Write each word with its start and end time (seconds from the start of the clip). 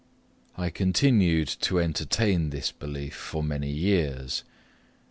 I 0.57 0.71
continued 0.71 1.47
to 1.61 1.79
entertain 1.79 2.49
this 2.49 2.71
belief 2.71 3.13
for 3.13 3.43
many 3.43 3.69
years. 3.69 4.43